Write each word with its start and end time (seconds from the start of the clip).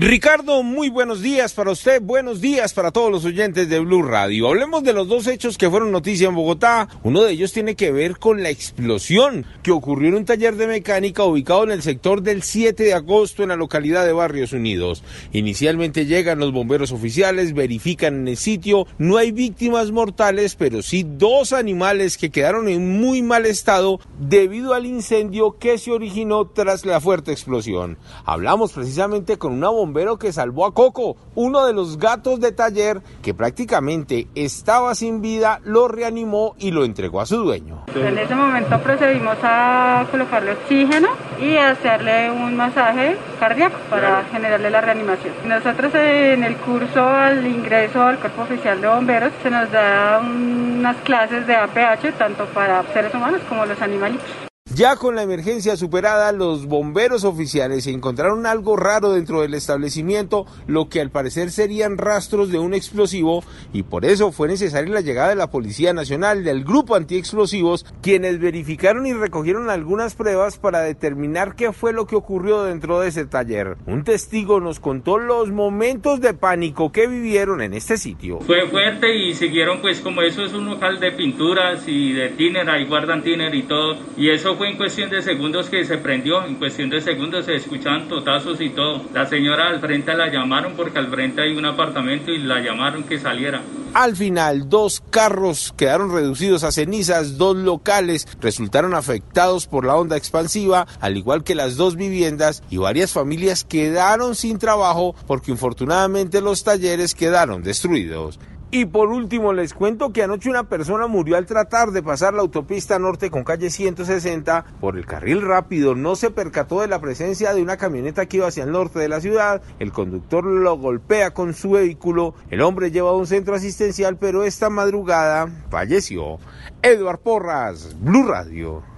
Ricardo, 0.00 0.62
muy 0.62 0.90
buenos 0.90 1.22
días 1.22 1.54
para 1.54 1.72
usted, 1.72 2.00
buenos 2.00 2.40
días 2.40 2.72
para 2.72 2.92
todos 2.92 3.10
los 3.10 3.24
oyentes 3.24 3.68
de 3.68 3.80
Blue 3.80 4.04
Radio. 4.04 4.46
Hablemos 4.46 4.84
de 4.84 4.92
los 4.92 5.08
dos 5.08 5.26
hechos 5.26 5.58
que 5.58 5.68
fueron 5.68 5.90
noticia 5.90 6.28
en 6.28 6.36
Bogotá. 6.36 6.88
Uno 7.02 7.22
de 7.22 7.32
ellos 7.32 7.52
tiene 7.52 7.74
que 7.74 7.90
ver 7.90 8.16
con 8.16 8.44
la 8.44 8.48
explosión 8.48 9.44
que 9.60 9.72
ocurrió 9.72 10.10
en 10.10 10.14
un 10.14 10.24
taller 10.24 10.54
de 10.54 10.68
mecánica 10.68 11.24
ubicado 11.24 11.64
en 11.64 11.72
el 11.72 11.82
sector 11.82 12.22
del 12.22 12.44
7 12.44 12.80
de 12.80 12.94
agosto 12.94 13.42
en 13.42 13.48
la 13.48 13.56
localidad 13.56 14.06
de 14.06 14.12
Barrios 14.12 14.52
Unidos. 14.52 15.02
Inicialmente 15.32 16.06
llegan 16.06 16.38
los 16.38 16.52
bomberos 16.52 16.92
oficiales, 16.92 17.52
verifican 17.52 18.20
en 18.20 18.28
el 18.28 18.36
sitio, 18.36 18.86
no 18.98 19.16
hay 19.16 19.32
víctimas 19.32 19.90
mortales, 19.90 20.54
pero 20.54 20.80
sí 20.80 21.04
dos 21.04 21.52
animales 21.52 22.18
que 22.18 22.30
quedaron 22.30 22.68
en 22.68 23.00
muy 23.00 23.20
mal 23.22 23.46
estado 23.46 23.98
debido 24.20 24.74
al 24.74 24.86
incendio 24.86 25.58
que 25.58 25.76
se 25.76 25.90
originó 25.90 26.46
tras 26.46 26.86
la 26.86 27.00
fuerte 27.00 27.32
explosión. 27.32 27.98
Hablamos 28.24 28.72
precisamente 28.72 29.38
con 29.38 29.54
una 29.54 29.70
bombero 29.88 30.18
que 30.18 30.34
salvó 30.34 30.66
a 30.66 30.74
Coco, 30.74 31.16
uno 31.34 31.64
de 31.64 31.72
los 31.72 31.96
gatos 31.96 32.40
de 32.40 32.52
taller 32.52 33.00
que 33.22 33.32
prácticamente 33.32 34.26
estaba 34.34 34.94
sin 34.94 35.22
vida, 35.22 35.60
lo 35.64 35.88
reanimó 35.88 36.54
y 36.58 36.72
lo 36.72 36.84
entregó 36.84 37.22
a 37.22 37.26
su 37.26 37.38
dueño. 37.38 37.84
En 37.94 38.18
ese 38.18 38.34
momento 38.34 38.78
procedimos 38.80 39.38
a 39.42 40.06
colocarle 40.10 40.52
oxígeno 40.52 41.08
y 41.40 41.56
hacerle 41.56 42.30
un 42.30 42.54
masaje 42.54 43.16
cardíaco 43.40 43.78
para 43.88 44.24
generarle 44.24 44.68
la 44.68 44.82
reanimación. 44.82 45.32
Nosotros 45.46 45.94
en 45.94 46.44
el 46.44 46.56
curso 46.58 47.08
al 47.08 47.46
ingreso 47.46 48.02
al 48.02 48.18
cuerpo 48.18 48.42
oficial 48.42 48.80
de 48.82 48.88
bomberos 48.88 49.32
se 49.42 49.50
nos 49.50 49.72
da 49.72 50.20
unas 50.20 50.96
clases 50.98 51.46
de 51.46 51.56
APH 51.56 52.12
tanto 52.18 52.44
para 52.46 52.82
seres 52.92 53.14
humanos 53.14 53.40
como 53.48 53.64
los 53.64 53.80
animalitos. 53.80 54.47
Ya 54.78 54.94
con 54.94 55.16
la 55.16 55.24
emergencia 55.24 55.76
superada, 55.76 56.30
los 56.30 56.66
bomberos 56.66 57.24
oficiales 57.24 57.88
encontraron 57.88 58.46
algo 58.46 58.76
raro 58.76 59.10
dentro 59.10 59.40
del 59.40 59.54
establecimiento, 59.54 60.46
lo 60.68 60.88
que 60.88 61.00
al 61.00 61.10
parecer 61.10 61.50
serían 61.50 61.98
rastros 61.98 62.52
de 62.52 62.60
un 62.60 62.74
explosivo 62.74 63.42
y 63.72 63.82
por 63.82 64.04
eso 64.04 64.30
fue 64.30 64.46
necesaria 64.46 64.94
la 64.94 65.00
llegada 65.00 65.30
de 65.30 65.34
la 65.34 65.50
Policía 65.50 65.92
Nacional, 65.92 66.44
del 66.44 66.62
Grupo 66.62 66.94
Antiexplosivos, 66.94 67.86
quienes 68.02 68.38
verificaron 68.38 69.04
y 69.04 69.14
recogieron 69.14 69.68
algunas 69.68 70.14
pruebas 70.14 70.58
para 70.58 70.82
determinar 70.82 71.56
qué 71.56 71.72
fue 71.72 71.92
lo 71.92 72.06
que 72.06 72.14
ocurrió 72.14 72.62
dentro 72.62 73.00
de 73.00 73.08
ese 73.08 73.26
taller. 73.26 73.78
Un 73.86 74.04
testigo 74.04 74.60
nos 74.60 74.78
contó 74.78 75.18
los 75.18 75.50
momentos 75.50 76.20
de 76.20 76.34
pánico 76.34 76.92
que 76.92 77.08
vivieron 77.08 77.62
en 77.62 77.74
este 77.74 77.96
sitio. 77.96 78.38
Fue 78.42 78.68
fuerte 78.68 79.12
y 79.12 79.34
siguieron 79.34 79.80
pues 79.80 80.00
como 80.00 80.22
eso 80.22 80.44
es 80.44 80.52
un 80.52 80.66
local 80.66 81.00
de 81.00 81.10
pinturas 81.10 81.82
y 81.88 82.12
de 82.12 82.28
tiner, 82.28 82.70
ahí 82.70 82.86
guardan 82.86 83.24
tiner 83.24 83.52
y 83.56 83.64
todo 83.64 83.96
y 84.16 84.30
eso 84.30 84.54
fue 84.54 84.67
en 84.68 84.76
cuestión 84.76 85.10
de 85.10 85.22
segundos 85.22 85.68
que 85.68 85.84
se 85.84 85.98
prendió, 85.98 86.44
en 86.44 86.56
cuestión 86.56 86.90
de 86.90 87.00
segundos 87.00 87.46
se 87.46 87.54
escuchaban 87.54 88.08
totazos 88.08 88.60
y 88.60 88.70
todo. 88.70 89.02
La 89.14 89.26
señora 89.26 89.68
al 89.68 89.80
frente 89.80 90.14
la 90.14 90.30
llamaron 90.30 90.74
porque 90.76 90.98
al 90.98 91.08
frente 91.08 91.42
hay 91.42 91.56
un 91.56 91.64
apartamento 91.64 92.30
y 92.30 92.38
la 92.38 92.60
llamaron 92.60 93.04
que 93.04 93.18
saliera. 93.18 93.62
Al 93.94 94.16
final, 94.16 94.68
dos 94.68 95.02
carros 95.10 95.72
quedaron 95.76 96.12
reducidos 96.12 96.62
a 96.62 96.72
cenizas, 96.72 97.38
dos 97.38 97.56
locales 97.56 98.28
resultaron 98.40 98.94
afectados 98.94 99.66
por 99.66 99.86
la 99.86 99.96
onda 99.96 100.16
expansiva, 100.16 100.86
al 101.00 101.16
igual 101.16 101.42
que 101.42 101.54
las 101.54 101.76
dos 101.76 101.96
viviendas 101.96 102.62
y 102.68 102.76
varias 102.76 103.12
familias 103.12 103.64
quedaron 103.64 104.34
sin 104.34 104.58
trabajo 104.58 105.14
porque 105.26 105.50
infortunadamente 105.50 106.42
los 106.42 106.64
talleres 106.64 107.14
quedaron 107.14 107.62
destruidos. 107.62 108.38
Y 108.70 108.84
por 108.84 109.08
último 109.08 109.54
les 109.54 109.72
cuento 109.72 110.12
que 110.12 110.22
anoche 110.22 110.50
una 110.50 110.64
persona 110.64 111.06
murió 111.06 111.38
al 111.38 111.46
tratar 111.46 111.90
de 111.90 112.02
pasar 112.02 112.34
la 112.34 112.42
autopista 112.42 112.98
norte 112.98 113.30
con 113.30 113.42
calle 113.42 113.70
160 113.70 114.66
por 114.78 114.98
el 114.98 115.06
carril 115.06 115.40
rápido. 115.40 115.94
No 115.94 116.16
se 116.16 116.30
percató 116.30 116.82
de 116.82 116.88
la 116.88 117.00
presencia 117.00 117.54
de 117.54 117.62
una 117.62 117.78
camioneta 117.78 118.26
que 118.26 118.36
iba 118.36 118.46
hacia 118.46 118.64
el 118.64 118.72
norte 118.72 118.98
de 118.98 119.08
la 119.08 119.22
ciudad. 119.22 119.62
El 119.78 119.90
conductor 119.90 120.44
lo 120.44 120.76
golpea 120.76 121.32
con 121.32 121.54
su 121.54 121.70
vehículo. 121.70 122.34
El 122.50 122.60
hombre 122.60 122.90
lleva 122.90 123.08
a 123.08 123.16
un 123.16 123.26
centro 123.26 123.54
asistencial, 123.54 124.18
pero 124.18 124.44
esta 124.44 124.68
madrugada 124.68 125.48
falleció. 125.70 126.38
Edward 126.82 127.20
Porras, 127.20 127.96
Blue 127.98 128.28
Radio. 128.28 128.97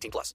18 0.00 0.10
plus. 0.10 0.34